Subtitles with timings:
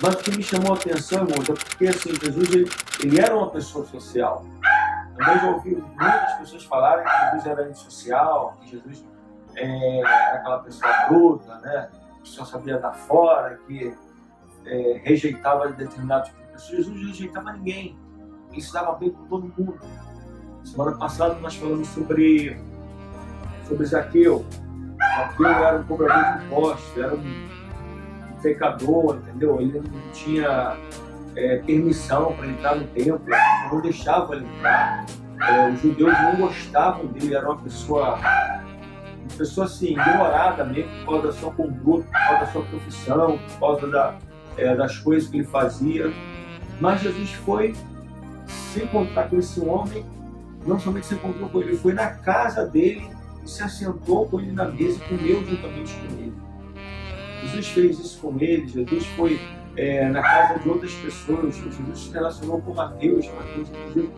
[0.00, 2.70] Mas o que me chamou a atenção, irmãos, é porque assim, Jesus ele,
[3.02, 4.44] ele era uma pessoa social.
[5.16, 9.04] Também já ouvi muitas pessoas falarem que Jesus era antissocial, que Jesus
[9.54, 11.88] é, era aquela pessoa bruta, né?
[12.22, 13.96] que só sabia dar fora, que
[14.66, 16.70] é, rejeitava determinados tipo de pessoas.
[16.76, 17.98] Jesus não rejeitava ninguém.
[18.52, 19.80] Ele se dava bem com todo mundo.
[20.62, 22.60] Semana passada nós falamos sobre,
[23.66, 24.44] sobre Zaqueu.
[25.16, 27.65] Zaqueu era um cobrador de impostos, era um
[28.46, 29.60] pecador, entendeu?
[29.60, 30.76] Ele não tinha
[31.34, 33.20] é, permissão para entrar no templo,
[33.72, 35.04] não deixava ele entrar.
[35.40, 41.12] É, os judeus não gostavam dele, era uma pessoa, uma pessoa assim, ignorada mesmo, por
[41.12, 44.14] causa da sua conduta, por causa da sua profissão, por causa da,
[44.56, 46.12] é, das coisas que ele fazia.
[46.80, 47.74] Mas Jesus foi
[48.46, 50.04] se encontrar com esse homem,
[50.64, 53.10] não somente se encontrou com ele, ele foi na casa dele
[53.44, 56.45] e se assentou com ele na mesa e comeu juntamente com ele.
[57.42, 59.40] Jesus fez isso com ele, Jesus foi
[59.76, 64.10] é, na casa de outras pessoas, Jesus se relacionou com Mateus, Mateus inclusive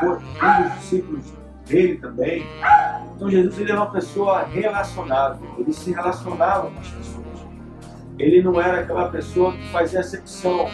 [0.00, 1.32] foi um dos discípulos
[1.66, 2.46] dele também.
[3.14, 7.26] Então Jesus ele era uma pessoa relacionável, ele se relacionava com as pessoas.
[8.18, 10.68] Ele não era aquela pessoa que fazia acepção,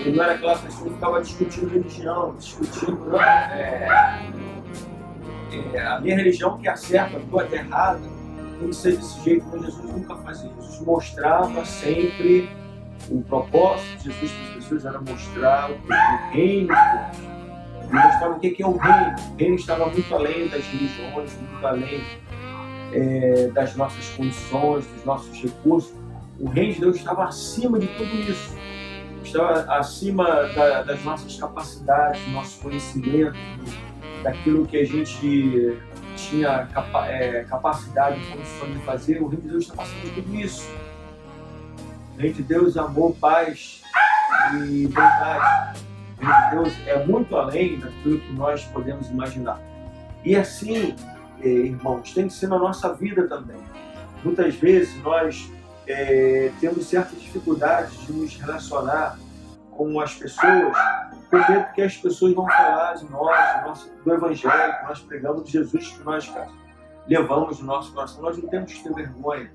[0.00, 4.22] ele não era aquela pessoa que ficava discutindo religião, discutindo não, é,
[5.74, 8.21] é, a minha religião que é certa, a tua é errada
[8.62, 10.50] tem ser desse jeito, mas Jesus nunca fazia.
[10.60, 12.48] Jesus mostrava sempre
[13.10, 17.32] o propósito de Jesus para as pessoas era mostrar o reino de Deus.
[17.82, 19.16] Ele mostrava o que é o reino.
[19.32, 22.04] O reino estava muito além das religiões, muito além
[22.92, 25.92] é, das nossas condições, dos nossos recursos.
[26.38, 28.56] O reino de Deus estava acima de tudo isso.
[29.24, 33.38] Estava acima da, das nossas capacidades, do nosso conhecimento,
[34.22, 35.78] daquilo que a gente
[36.32, 40.34] tinha capa é, capacidade condições de fazer, o reino de Deus está passando de tudo
[40.34, 40.66] isso.
[42.16, 43.82] O reino de Deus, amor, paz
[44.54, 45.80] e bondade.
[46.18, 49.60] O reino de Deus é muito além daquilo que nós podemos imaginar.
[50.24, 50.96] E assim,
[51.42, 53.60] é, irmãos, tem que ser na nossa vida também.
[54.24, 55.50] Muitas vezes nós
[55.86, 59.18] é, temos certas dificuldades de nos relacionar
[59.76, 60.76] com as pessoas
[61.32, 65.52] com medo que as pessoas vão falar de nós, do, Evangelho que nós pregamos, de
[65.52, 66.30] Jesus que nós
[67.08, 68.22] levamos no nosso coração.
[68.22, 69.50] Nós não temos que ter vergonha.